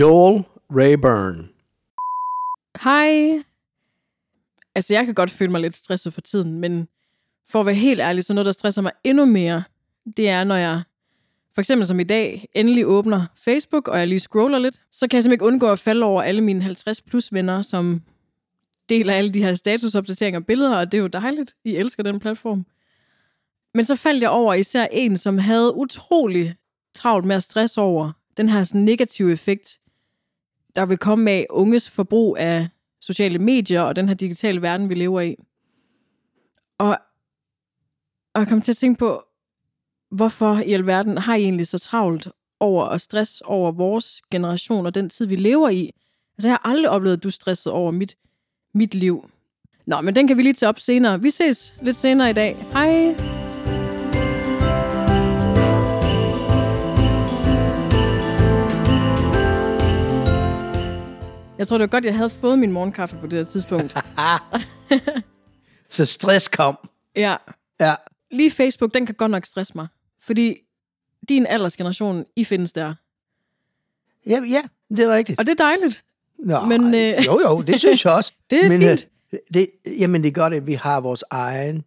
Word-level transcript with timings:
Joel 0.00 0.44
Rayburn. 0.70 1.50
Hej. 2.84 3.42
Altså, 4.74 4.94
jeg 4.94 5.04
kan 5.04 5.14
godt 5.14 5.30
føle 5.30 5.52
mig 5.52 5.60
lidt 5.60 5.76
stresset 5.76 6.12
for 6.14 6.20
tiden, 6.20 6.60
men 6.60 6.88
for 7.48 7.60
at 7.60 7.66
være 7.66 7.74
helt 7.74 8.00
ærlig, 8.00 8.24
så 8.24 8.34
noget, 8.34 8.46
der 8.46 8.52
stresser 8.52 8.82
mig 8.82 8.92
endnu 9.04 9.24
mere, 9.24 9.62
det 10.16 10.28
er, 10.28 10.44
når 10.44 10.54
jeg 10.54 10.82
for 11.54 11.60
eksempel 11.60 11.86
som 11.86 12.00
i 12.00 12.04
dag 12.04 12.48
endelig 12.54 12.86
åbner 12.86 13.26
Facebook, 13.36 13.88
og 13.88 13.98
jeg 13.98 14.08
lige 14.08 14.20
scroller 14.20 14.58
lidt, 14.58 14.82
så 14.92 15.08
kan 15.08 15.16
jeg 15.16 15.22
simpelthen 15.22 15.32
ikke 15.32 15.44
undgå 15.44 15.72
at 15.72 15.78
falde 15.78 16.04
over 16.04 16.22
alle 16.22 16.40
mine 16.40 16.62
50 16.62 17.02
plus 17.02 17.32
venner, 17.32 17.62
som 17.62 18.02
deler 18.88 19.14
alle 19.14 19.32
de 19.32 19.42
her 19.42 19.54
statusopdateringer 19.54 20.40
og 20.40 20.46
billeder, 20.46 20.76
og 20.76 20.92
det 20.92 20.98
er 20.98 21.02
jo 21.02 21.06
dejligt. 21.06 21.56
I 21.64 21.76
elsker 21.76 22.02
den 22.02 22.20
platform. 22.20 22.66
Men 23.74 23.84
så 23.84 23.96
faldt 23.96 24.22
jeg 24.22 24.30
over 24.30 24.54
især 24.54 24.86
en, 24.92 25.16
som 25.16 25.38
havde 25.38 25.76
utrolig 25.76 26.54
travlt 26.94 27.26
med 27.26 27.36
at 27.36 27.42
stresse 27.42 27.80
over 27.80 28.12
den 28.36 28.48
her 28.48 28.64
sådan 28.64 28.84
negative 28.84 29.32
effekt, 29.32 29.78
der 30.76 30.86
vil 30.86 30.98
komme 30.98 31.30
af 31.30 31.46
unges 31.50 31.90
forbrug 31.90 32.36
af 32.38 32.68
sociale 33.00 33.38
medier 33.38 33.80
og 33.80 33.96
den 33.96 34.08
her 34.08 34.14
digitale 34.14 34.62
verden, 34.62 34.88
vi 34.88 34.94
lever 34.94 35.20
i. 35.20 35.36
Og, 36.78 36.98
og 38.34 38.40
jeg 38.40 38.48
kom 38.48 38.62
til 38.62 38.72
at 38.72 38.76
tænke 38.76 38.98
på, 38.98 39.22
hvorfor 40.10 40.58
i 40.58 40.72
alverden 40.72 41.18
har 41.18 41.34
I 41.34 41.42
egentlig 41.42 41.66
så 41.66 41.78
travlt 41.78 42.28
over 42.60 42.84
og 42.84 43.00
stress 43.00 43.40
over 43.40 43.72
vores 43.72 44.22
generation 44.30 44.86
og 44.86 44.94
den 44.94 45.10
tid, 45.10 45.26
vi 45.26 45.36
lever 45.36 45.68
i? 45.68 45.90
Altså, 46.36 46.48
jeg 46.48 46.52
har 46.52 46.70
aldrig 46.70 46.90
oplevet, 46.90 47.16
at 47.16 47.24
du 47.24 47.30
stresset 47.30 47.72
over 47.72 47.90
mit, 47.90 48.16
mit 48.74 48.94
liv. 48.94 49.30
Nå, 49.86 50.00
men 50.00 50.16
den 50.16 50.28
kan 50.28 50.36
vi 50.36 50.42
lige 50.42 50.54
tage 50.54 50.68
op 50.68 50.80
senere. 50.80 51.22
Vi 51.22 51.30
ses 51.30 51.74
lidt 51.82 51.96
senere 51.96 52.30
i 52.30 52.32
dag. 52.32 52.56
Hej! 52.56 53.35
Jeg 61.58 61.68
tror, 61.68 61.78
det 61.78 61.82
var 61.82 61.86
godt, 61.90 62.04
jeg 62.04 62.16
havde 62.16 62.30
fået 62.30 62.58
min 62.58 62.72
morgenkaffe 62.72 63.16
på 63.20 63.26
det 63.26 63.38
her 63.38 63.44
tidspunkt. 63.44 63.96
Så 65.90 66.06
stress 66.06 66.48
kom. 66.48 66.78
ja, 67.16 67.36
Ja. 67.80 67.94
lige 68.30 68.50
Facebook, 68.50 68.94
den 68.94 69.06
kan 69.06 69.14
godt 69.14 69.30
nok 69.30 69.46
stresse 69.46 69.72
mig. 69.76 69.86
Fordi 70.22 70.56
din 71.28 71.46
aldersgeneration, 71.46 72.24
I 72.36 72.44
findes 72.44 72.72
der. 72.72 72.94
Ja, 74.26 74.40
ja, 74.50 74.62
det 74.96 75.08
var 75.08 75.14
rigtigt. 75.14 75.38
Og 75.40 75.46
det 75.46 75.52
er 75.60 75.64
dejligt. 75.64 76.04
Nå, 76.38 76.60
men, 76.60 76.94
øh, 76.94 77.26
Jo, 77.26 77.40
jo, 77.40 77.62
det 77.62 77.78
synes 77.80 78.04
jeg 78.04 78.12
også. 78.12 78.32
Det 78.50 78.64
er 78.64 78.68
men, 78.68 78.80
fint. 78.80 79.08
øh, 79.32 79.38
Det, 79.54 79.70
jamen, 79.98 80.22
det 80.22 80.28
er 80.28 80.32
godt, 80.32 80.54
at 80.54 80.66
vi 80.66 80.74
har 80.74 81.00
vores 81.00 81.24
egen 81.30 81.84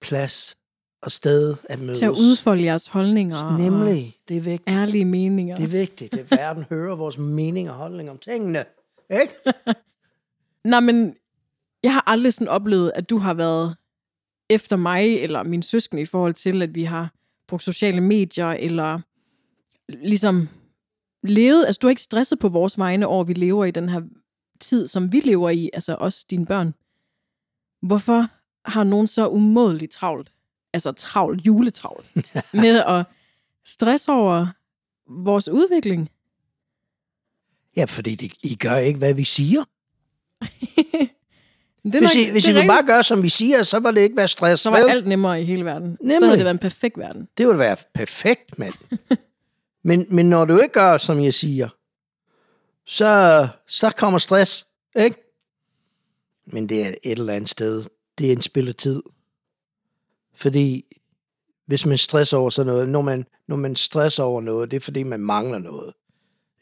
plads 0.00 0.56
og 1.02 1.12
sted 1.12 1.54
at 1.64 1.78
mødes. 1.80 1.98
Til 1.98 2.04
at 2.06 2.10
udfolde 2.10 2.64
jeres 2.64 2.86
holdninger 2.86 3.58
Nemlig, 3.58 4.16
det 4.28 4.36
er 4.36 4.40
vigtigt. 4.40 4.76
ærlige 4.76 5.04
meninger. 5.04 5.56
Det 5.56 5.62
er 5.64 5.68
vigtigt, 5.68 6.14
at 6.14 6.30
verden 6.30 6.64
hører 6.70 6.96
vores 6.96 7.18
mening 7.18 7.70
og 7.70 7.76
holdning 7.76 8.10
om 8.10 8.18
tingene. 8.18 8.64
Ikke? 9.10 9.34
Nej, 10.64 10.80
men 10.80 11.16
jeg 11.82 11.92
har 11.92 12.04
aldrig 12.06 12.34
sådan 12.34 12.48
oplevet, 12.48 12.92
at 12.94 13.10
du 13.10 13.18
har 13.18 13.34
været 13.34 13.76
efter 14.50 14.76
mig 14.76 15.18
eller 15.18 15.42
min 15.42 15.62
søsken 15.62 15.98
i 15.98 16.04
forhold 16.04 16.34
til, 16.34 16.62
at 16.62 16.74
vi 16.74 16.84
har 16.84 17.12
brugt 17.48 17.62
sociale 17.62 18.00
medier, 18.00 18.46
eller 18.48 19.00
ligesom 19.88 20.48
levet, 21.22 21.66
altså 21.66 21.78
du 21.82 21.86
har 21.86 21.90
ikke 21.90 22.02
stresset 22.02 22.38
på 22.38 22.48
vores 22.48 22.78
vegne 22.78 23.06
over, 23.06 23.20
at 23.20 23.28
vi 23.28 23.32
lever 23.32 23.64
i 23.64 23.70
den 23.70 23.88
her 23.88 24.00
tid, 24.60 24.86
som 24.86 25.12
vi 25.12 25.20
lever 25.20 25.50
i, 25.50 25.70
altså 25.72 25.94
os, 25.94 26.24
dine 26.24 26.46
børn. 26.46 26.74
Hvorfor 27.82 28.26
har 28.64 28.84
nogen 28.84 29.06
så 29.06 29.28
umådeligt 29.28 29.92
travlt, 29.92 30.32
altså 30.72 30.92
travlt, 30.92 31.46
juletravlt, 31.46 32.10
med 32.62 32.84
at 32.86 33.04
stresse 33.64 34.12
over 34.12 34.46
vores 35.06 35.48
udvikling? 35.48 36.10
Ja, 37.76 37.84
fordi 37.84 38.14
det, 38.14 38.32
I 38.42 38.54
gør 38.54 38.76
ikke, 38.76 38.98
hvad 38.98 39.14
vi 39.14 39.24
siger. 39.24 39.64
Det 41.84 41.94
er 41.94 42.00
Hvis 42.00 42.14
nok- 42.14 42.26
I, 42.26 42.30
hvis 42.30 42.44
det 42.44 42.50
I 42.50 42.52
vil 42.52 42.60
rigtigt. 42.60 42.70
bare 42.70 42.86
gøre, 42.86 43.02
som 43.02 43.22
vi 43.22 43.28
siger, 43.28 43.62
så 43.62 43.78
var 43.78 43.90
det 43.90 44.00
ikke 44.00 44.16
være 44.16 44.28
stress. 44.28 44.62
Så 44.62 44.70
var 44.70 44.76
alt 44.76 45.06
nemmere 45.06 45.42
i 45.42 45.44
hele 45.44 45.64
verden. 45.64 45.96
Så 45.96 46.02
Nemlig. 46.02 46.18
havde 46.22 46.36
det 46.36 46.44
været 46.44 46.54
en 46.54 46.58
perfekt 46.58 46.98
verden. 46.98 47.28
Det 47.38 47.46
ville 47.46 47.58
være 47.58 47.76
perfekt, 47.94 48.58
mand. 48.58 48.74
men, 49.88 50.06
men 50.10 50.30
når 50.30 50.44
du 50.44 50.58
ikke 50.60 50.72
gør, 50.72 50.96
som 50.96 51.20
jeg 51.20 51.34
siger, 51.34 51.68
så, 52.86 53.48
så 53.66 53.90
kommer 53.90 54.18
stress, 54.18 54.66
ikke? 54.96 55.16
Men 56.46 56.68
det 56.68 56.82
er 56.86 56.88
et 57.02 57.18
eller 57.18 57.32
andet 57.34 57.50
sted, 57.50 57.84
det 58.18 58.28
er 58.28 58.32
en 58.32 58.42
spil 58.42 58.68
af 58.68 58.74
tid. 58.74 59.02
Fordi 60.34 60.84
hvis 61.66 61.86
man 61.86 61.98
stresser 61.98 62.36
over 62.38 62.50
sådan 62.50 62.72
noget, 62.72 62.88
når 62.88 63.02
man, 63.02 63.26
når 63.48 63.56
man 63.56 63.76
stresser 63.76 64.22
over 64.22 64.40
noget, 64.40 64.70
det 64.70 64.76
er 64.76 64.80
fordi, 64.80 65.02
man 65.02 65.20
mangler 65.20 65.58
noget. 65.58 65.94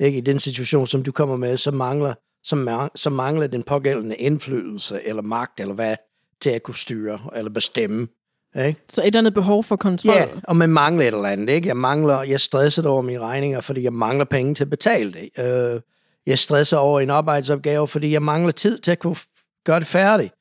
Ikke? 0.01 0.19
I 0.19 0.21
den 0.21 0.39
situation, 0.39 0.87
som 0.87 1.03
du 1.03 1.13
kommer 1.13 1.37
med, 1.37 1.57
så 1.57 1.71
mangler, 1.71 2.15
så, 2.45 2.57
man, 2.57 2.89
så 2.95 3.11
mangler 3.11 3.47
den 3.47 3.63
pågældende 3.63 4.17
indflydelse, 4.17 5.01
eller 5.05 5.23
magt, 5.23 5.61
eller 5.61 5.75
hvad, 5.75 5.97
til 6.41 6.51
at 6.51 6.63
kunne 6.63 6.77
styre, 6.77 7.21
eller 7.37 7.51
bestemme. 7.51 8.09
Ikke? 8.57 8.81
Så 8.89 9.03
et 9.03 9.07
eller 9.07 9.19
andet 9.19 9.35
behov 9.35 9.65
for 9.65 9.77
kontrol. 9.77 10.15
Ja, 10.15 10.27
og 10.45 10.57
man 10.57 10.71
mangler 10.71 11.09
et 11.09 11.15
eller 11.15 11.29
andet, 11.29 11.51
ikke? 11.51 11.69
Jeg 11.69 11.77
mangler, 11.77 12.23
jeg 12.23 12.33
er 12.33 12.39
stresset 12.39 12.87
over 12.87 13.03
mine 13.03 13.21
regninger, 13.21 13.61
fordi 13.61 13.83
jeg 13.83 13.93
mangler 13.93 14.25
penge 14.25 14.55
til 14.55 14.65
at 14.65 14.71
betale 14.71 15.13
det. 15.13 15.31
Øh, 15.39 15.81
jeg 16.27 16.39
stresser 16.39 16.77
over 16.77 17.01
en 17.01 17.11
arbejdsopgave, 17.11 17.89
fordi 17.89 18.13
jeg 18.13 18.23
mangler 18.23 18.53
tid 18.53 18.79
til 18.79 18.91
at 18.91 18.99
kunne 18.99 19.17
gøre 19.65 19.79
det 19.79 19.87
færdigt. 19.87 20.35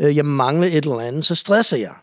Øh, 0.00 0.16
jeg 0.16 0.26
mangler 0.26 0.66
et 0.66 0.74
eller 0.74 1.00
andet, 1.00 1.26
så 1.26 1.34
stresser 1.34 1.76
jeg 1.76 1.94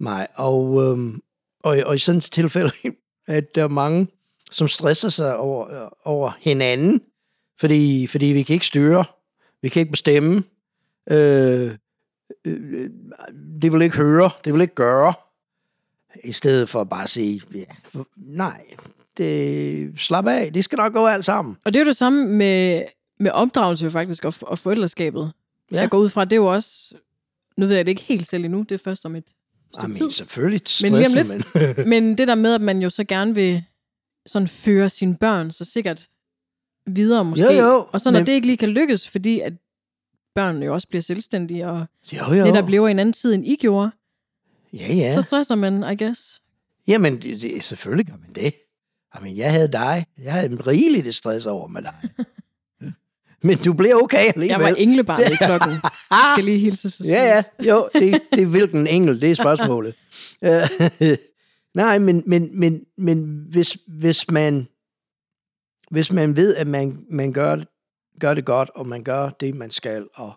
mig. 0.00 0.26
Og, 0.34 0.84
øhm, 0.84 1.20
og, 1.62 1.78
og 1.86 1.94
i 1.94 1.98
sådan 1.98 2.18
et 2.18 2.24
tilfælde, 2.24 2.72
at 3.28 3.54
der 3.54 3.64
er 3.64 3.68
mange, 3.68 4.06
som 4.50 4.68
stresser 4.68 5.08
sig 5.08 5.36
over, 5.36 5.88
over 6.04 6.30
hinanden, 6.40 7.00
fordi, 7.60 8.06
fordi 8.06 8.26
vi 8.26 8.42
kan 8.42 8.54
ikke 8.54 8.66
styre, 8.66 9.04
vi 9.62 9.68
kan 9.68 9.80
ikke 9.80 9.92
bestemme, 9.92 10.42
øh, 11.10 11.74
øh, 12.44 12.90
det 13.62 13.72
vil 13.72 13.82
ikke 13.82 13.96
høre, 13.96 14.30
det 14.44 14.52
vil 14.52 14.60
ikke 14.60 14.74
gøre, 14.74 15.14
i 16.24 16.32
stedet 16.32 16.68
for 16.68 16.84
bare 16.84 17.02
at 17.02 17.10
sige, 17.10 17.42
ja, 17.54 17.64
nej, 18.16 18.62
det, 19.16 19.92
slap 19.96 20.26
af, 20.26 20.52
det 20.52 20.64
skal 20.64 20.76
nok 20.76 20.92
gå 20.92 21.06
alt 21.06 21.24
sammen. 21.24 21.56
Og 21.64 21.74
det 21.74 21.80
er 21.80 21.84
jo 21.84 21.88
det 21.88 21.96
samme 21.96 22.26
med, 22.26 22.82
med 23.20 23.30
opdragelse 23.30 23.84
jo 23.84 23.90
faktisk, 23.90 24.24
og, 24.24 24.34
og 24.40 24.58
forældreskabet. 24.58 25.32
Ja. 25.72 25.80
Jeg 25.80 25.90
går 25.90 25.98
ud 25.98 26.08
fra, 26.08 26.24
det 26.24 26.32
er 26.32 26.36
jo 26.36 26.46
også... 26.46 26.94
Nu 27.56 27.66
ved 27.66 27.76
jeg 27.76 27.86
det 27.86 27.90
ikke 27.90 28.02
helt 28.02 28.26
selv 28.26 28.44
endnu, 28.44 28.62
det 28.62 28.72
er 28.72 28.78
først 28.84 29.06
om 29.06 29.16
et 29.16 29.24
Jamen, 29.82 29.96
tid. 29.96 30.10
selvfølgelig 30.10 30.60
Men 30.60 31.04
stressen, 31.04 31.42
lidt. 31.54 31.78
men, 31.78 31.88
Men 31.88 32.18
det 32.18 32.28
der 32.28 32.34
med, 32.34 32.54
at 32.54 32.60
man 32.60 32.82
jo 32.82 32.90
så 32.90 33.04
gerne 33.04 33.34
vil 33.34 33.64
sådan 34.28 34.48
føre 34.48 34.88
sine 34.88 35.16
børn 35.16 35.50
så 35.50 35.64
sikkert 35.64 36.08
videre 36.86 37.24
måske. 37.24 37.46
Jo, 37.46 37.66
jo, 37.66 37.86
og 37.92 38.00
så 38.00 38.10
når 38.10 38.18
men- 38.20 38.26
det 38.26 38.32
ikke 38.32 38.46
lige 38.46 38.56
kan 38.56 38.68
lykkes, 38.68 39.08
fordi 39.08 39.40
at 39.40 39.52
børnene 40.34 40.66
jo 40.66 40.74
også 40.74 40.88
bliver 40.88 41.02
selvstændige, 41.02 41.66
og 41.68 41.86
jo, 42.12 42.34
jo. 42.34 42.44
netop 42.44 42.68
lever 42.68 42.88
i 42.88 42.90
en 42.90 42.98
anden 42.98 43.12
tid, 43.12 43.34
end 43.34 43.46
I 43.46 43.56
gjorde, 43.56 43.90
Ja, 44.72 44.94
ja. 44.94 45.14
så 45.14 45.22
stresser 45.22 45.54
man, 45.54 45.84
I 45.92 46.04
guess. 46.04 46.42
Jamen, 46.86 47.22
det, 47.22 47.40
det, 47.42 47.64
selvfølgelig 47.64 48.06
gør 48.06 48.16
man 48.20 48.32
det. 48.34 48.54
Jamen, 49.16 49.36
jeg 49.36 49.52
havde 49.52 49.68
dig. 49.72 50.06
Jeg 50.22 50.32
havde 50.32 50.46
en 50.46 50.66
rigeligt 50.66 51.04
det 51.06 51.14
stress 51.14 51.46
over 51.46 51.68
med 51.68 51.82
dig. 51.82 51.94
Men 53.42 53.58
du 53.58 53.72
blev 53.72 53.96
okay 54.02 54.18
alligevel. 54.18 54.48
Jeg 54.48 54.60
var 54.60 54.68
englebarnet 54.78 55.32
i 55.32 55.36
klokken. 55.46 55.70
skal 56.34 56.44
lige 56.44 56.58
hilse 56.58 56.90
sig 56.90 57.06
Ja, 57.06 57.24
ja. 57.24 57.42
Jo, 57.70 57.88
det, 57.94 58.20
det 58.32 58.42
er 58.42 58.46
hvilken 58.46 58.86
engel, 58.86 59.20
det 59.20 59.30
er 59.30 59.34
spørgsmålet. 59.34 59.94
Nej, 61.78 61.98
men, 61.98 62.22
men, 62.26 62.60
men, 62.60 62.86
men 62.96 63.46
hvis, 63.50 63.78
hvis, 63.86 64.30
man, 64.30 64.68
hvis 65.90 66.12
man 66.12 66.36
ved, 66.36 66.56
at 66.56 66.66
man, 66.66 67.06
man 67.10 67.32
gør, 67.32 67.56
gør 68.20 68.34
det 68.34 68.44
godt, 68.44 68.70
og 68.74 68.86
man 68.86 69.04
gør 69.04 69.30
det, 69.30 69.54
man 69.54 69.70
skal, 69.70 70.06
og, 70.14 70.32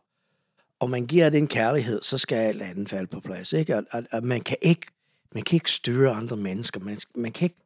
og 0.80 0.90
man 0.90 1.08
giver 1.08 1.30
den 1.30 1.48
kærlighed, 1.48 2.02
så 2.04 2.18
skal 2.18 2.36
alt 2.36 2.62
andet 2.62 2.90
falde 2.90 3.08
på 3.08 3.20
plads. 3.20 3.54
Ikke? 3.54 3.76
At, 3.76 3.84
og, 3.92 4.04
og 4.12 4.24
man, 4.24 4.42
kan 4.42 4.58
ikke, 4.62 4.88
man 5.34 5.44
kan 5.44 5.56
ikke 5.56 5.72
styre 5.72 6.12
andre 6.12 6.38
mennesker. 6.38 6.80
Man, 6.80 6.98
man, 7.16 7.32
kan 7.32 7.46
ikke, 7.46 7.60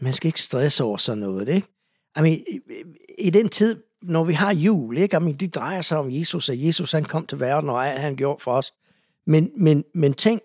man 0.00 0.12
skal 0.12 0.28
ikke 0.28 0.40
stresse 0.40 0.84
over 0.84 0.96
sådan 0.96 1.18
noget. 1.18 1.48
Ikke? 1.48 1.68
I 2.18 2.20
mean, 2.20 2.44
i, 2.48 2.60
i 3.18 3.30
den 3.30 3.48
tid, 3.48 3.82
når 4.02 4.24
vi 4.24 4.32
har 4.32 4.54
jul, 4.54 4.98
ikke? 4.98 5.16
I 5.16 5.20
mean, 5.20 5.36
det 5.36 5.54
drejer 5.54 5.82
sig 5.82 5.98
om 5.98 6.10
Jesus, 6.10 6.48
og 6.48 6.64
Jesus 6.66 6.92
han 6.92 7.04
kom 7.04 7.26
til 7.26 7.40
verden, 7.40 7.70
og 7.70 7.88
alt 7.88 8.00
han 8.00 8.16
gjorde 8.16 8.42
for 8.42 8.52
os. 8.52 8.74
Men, 9.24 9.50
men, 9.56 9.84
men 9.94 10.14
tænk 10.14 10.42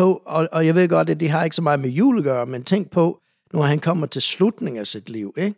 på, 0.00 0.22
og, 0.24 0.48
og 0.52 0.66
jeg 0.66 0.74
ved 0.74 0.88
godt, 0.88 1.10
at 1.10 1.20
det 1.20 1.30
har 1.30 1.44
ikke 1.44 1.56
så 1.56 1.62
meget 1.62 1.80
med 1.80 1.90
jul 1.90 2.18
at 2.18 2.24
gøre, 2.24 2.46
men 2.46 2.64
tænk 2.64 2.90
på, 2.90 3.20
når 3.52 3.62
han 3.62 3.78
kommer 3.78 4.06
til 4.06 4.22
slutningen 4.22 4.80
af 4.80 4.86
sit 4.86 5.08
liv. 5.08 5.34
Ikke? 5.36 5.54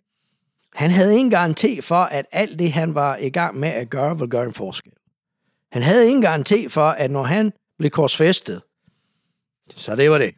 Han 0.75 0.91
havde 0.91 1.15
ingen 1.15 1.31
garanti 1.31 1.81
for, 1.81 1.95
at 1.95 2.27
alt 2.33 2.59
det, 2.59 2.73
han 2.73 2.95
var 2.95 3.17
i 3.17 3.31
gang 3.31 3.59
med 3.59 3.69
at 3.69 3.91
gøre, 3.91 4.19
ville 4.19 4.31
gøre 4.31 4.45
en 4.45 4.55
forskel. 4.55 4.93
Han 5.73 5.83
havde 5.83 6.09
ingen 6.09 6.23
garanti 6.23 6.69
for, 6.69 6.87
at 6.87 7.11
når 7.11 7.23
han 7.23 7.53
blev 7.79 7.91
korsfæstet, 7.91 8.63
så 9.71 9.97
det 9.97 10.11
var 10.11 10.19
det. 10.19 10.35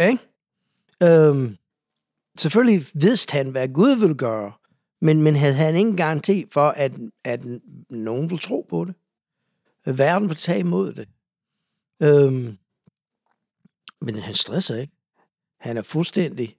Ikke? 0.00 0.18
Øhm, 1.02 1.56
selvfølgelig 2.38 2.86
vidste 2.94 3.32
han, 3.32 3.50
hvad 3.50 3.68
Gud 3.68 3.96
ville 3.96 4.14
gøre, 4.14 4.52
men, 5.00 5.22
men 5.22 5.36
havde 5.36 5.54
han 5.54 5.76
ingen 5.76 5.96
garanti 5.96 6.46
for, 6.52 6.68
at, 6.68 6.92
at 7.24 7.40
nogen 7.90 8.30
ville 8.30 8.40
tro 8.40 8.66
på 8.70 8.84
det. 8.84 8.94
At 9.84 9.98
verden 9.98 10.28
ville 10.28 10.40
tage 10.40 10.60
imod 10.60 10.92
det. 10.92 11.08
Øhm, 12.02 12.56
men 14.00 14.14
han 14.14 14.34
stresser 14.34 14.76
ikke. 14.76 14.92
Han 15.60 15.76
er 15.76 15.82
fuldstændig, 15.82 16.56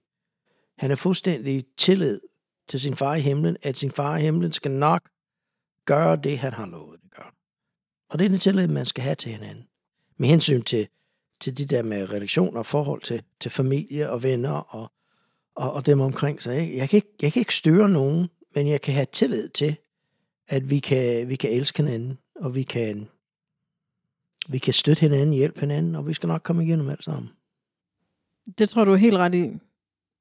han 0.78 0.90
er 0.90 0.94
fuldstændig 0.94 1.64
tillid 1.76 2.20
til 2.68 2.80
sin 2.80 2.96
far 2.96 3.14
i 3.14 3.20
himlen, 3.20 3.56
at 3.62 3.76
sin 3.76 3.90
far 3.90 4.16
i 4.16 4.22
himlen 4.22 4.52
skal 4.52 4.70
nok 4.70 5.08
gøre 5.84 6.16
det, 6.16 6.38
han 6.38 6.52
har 6.52 6.66
lovet 6.66 7.00
at 7.04 7.10
gøre. 7.10 7.30
Og 8.08 8.18
det 8.18 8.24
er 8.24 8.28
den 8.28 8.38
tillid, 8.38 8.66
man 8.66 8.86
skal 8.86 9.04
have 9.04 9.14
til 9.14 9.32
hinanden. 9.32 9.68
Med 10.16 10.28
hensyn 10.28 10.62
til, 10.62 10.88
til 11.40 11.58
de 11.58 11.64
der 11.66 11.82
med 11.82 12.10
relationer 12.10 12.58
og 12.58 12.66
forhold 12.66 13.02
til, 13.02 13.22
til 13.40 13.50
familie 13.50 14.10
og 14.10 14.22
venner 14.22 14.52
og, 14.52 14.92
og, 15.54 15.72
og 15.72 15.86
dem 15.86 16.00
omkring 16.00 16.42
sig. 16.42 16.60
Ikke? 16.60 16.76
Jeg, 16.76 16.88
kan 16.88 16.96
ikke, 16.96 17.12
jeg 17.22 17.32
kan 17.32 17.40
ikke 17.40 17.54
styre 17.54 17.88
nogen, 17.88 18.28
men 18.54 18.68
jeg 18.68 18.80
kan 18.80 18.94
have 18.94 19.06
tillid 19.12 19.48
til, 19.48 19.76
at 20.48 20.70
vi 20.70 20.78
kan, 20.78 21.28
vi 21.28 21.36
kan 21.36 21.50
elske 21.50 21.82
hinanden, 21.82 22.18
og 22.34 22.54
vi 22.54 22.62
kan, 22.62 23.08
vi 24.48 24.58
kan 24.58 24.72
støtte 24.72 25.00
hinanden, 25.00 25.32
hjælpe 25.34 25.60
hinanden, 25.60 25.94
og 25.94 26.06
vi 26.08 26.14
skal 26.14 26.26
nok 26.26 26.42
komme 26.42 26.64
igennem 26.64 26.88
alt 26.88 27.04
sammen. 27.04 27.30
Det 28.58 28.68
tror 28.68 28.84
du 28.84 28.92
er 28.92 28.96
helt 28.96 29.16
ret 29.16 29.34
i. 29.34 29.50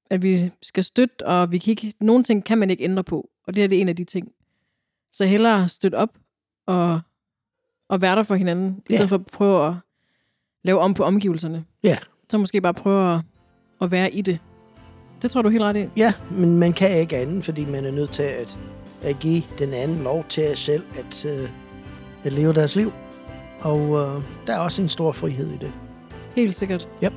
At 0.10 0.22
vi 0.22 0.38
skal 0.62 0.84
støtte, 0.84 1.26
og 1.28 1.52
vi 1.52 1.58
kan 1.58 1.72
ikke, 1.72 1.94
nogle 2.00 2.24
ting 2.24 2.46
kan 2.46 2.58
man 2.58 2.70
ikke 2.70 2.84
ændre 2.84 3.04
på. 3.04 3.30
Og 3.48 3.56
det 3.56 3.62
her 3.64 3.68
det 3.68 3.78
er 3.78 3.82
en 3.82 3.90
af 3.90 3.96
de 3.96 4.04
ting. 4.04 4.32
Så 5.12 5.26
hellere 5.26 5.70
støtte 5.70 5.96
op 5.96 6.18
og, 6.66 7.00
og 7.90 8.02
være 8.02 8.16
der 8.16 8.24
for 8.24 8.36
hinanden, 8.36 8.76
i 8.78 8.82
Ja. 8.90 8.96
stedet 8.96 9.10
for 9.10 9.16
at 9.16 9.26
prøve 9.26 9.68
at 9.68 9.74
lave 10.64 10.80
om 10.80 10.94
på 10.94 11.04
omgivelserne. 11.04 11.66
Ja, 11.84 11.98
Så 12.30 12.38
måske 12.38 12.62
bare 12.62 12.74
prøve 12.74 13.14
at, 13.16 13.22
at 13.82 13.92
være 13.92 14.12
i 14.14 14.22
det. 14.22 14.40
Det 15.22 15.32
tror 15.32 15.42
du 15.42 15.48
er 15.48 15.52
helt 15.52 15.64
ret 15.64 15.76
i. 15.78 15.88
ja, 15.98 16.14
men 16.32 16.58
man 16.58 16.74
kan 16.74 17.00
ikke 17.00 17.18
andet, 17.18 17.46
fordi 17.46 17.66
man 17.66 17.86
er 17.86 17.92
nødt 17.92 18.12
til 18.12 18.24
at, 18.24 18.58
at 19.02 19.20
give 19.20 19.44
den 19.60 19.74
anden 19.74 20.04
lov 20.04 20.26
til 20.30 20.42
at 20.42 20.58
selv 20.58 20.84
at, 20.96 21.26
øh, 21.26 21.50
at 22.24 22.34
leve 22.34 22.54
deres 22.54 22.76
liv. 22.76 22.92
Og 23.62 23.80
øh, 23.80 24.24
der 24.48 24.54
er 24.54 24.60
også 24.60 24.82
en 24.82 24.90
stor 24.90 25.12
frihed 25.12 25.52
i 25.52 25.58
det. 25.58 25.72
Helt 26.36 26.56
sikkert. 26.56 26.88
Yep. 27.04 27.14